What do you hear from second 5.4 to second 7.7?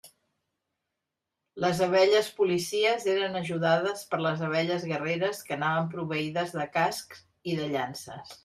que anaven proveïdes de cascs i